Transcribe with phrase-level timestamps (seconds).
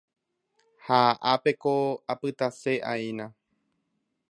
[0.87, 0.99] Ha
[1.33, 1.73] ápeko
[2.13, 3.25] apytase'aína